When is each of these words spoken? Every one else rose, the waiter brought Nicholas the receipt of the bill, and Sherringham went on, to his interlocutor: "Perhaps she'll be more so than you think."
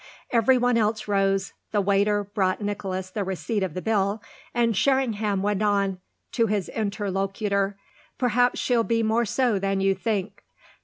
Every 0.31 0.57
one 0.57 0.77
else 0.77 1.07
rose, 1.07 1.53
the 1.69 1.79
waiter 1.79 2.23
brought 2.23 2.59
Nicholas 2.59 3.11
the 3.11 3.23
receipt 3.23 3.61
of 3.61 3.75
the 3.75 3.83
bill, 3.83 4.19
and 4.51 4.75
Sherringham 4.75 5.43
went 5.43 5.61
on, 5.61 5.99
to 6.31 6.47
his 6.47 6.69
interlocutor: 6.69 7.77
"Perhaps 8.17 8.59
she'll 8.59 8.83
be 8.83 9.03
more 9.03 9.25
so 9.25 9.59
than 9.59 9.79
you 9.79 9.93
think." 9.93 10.43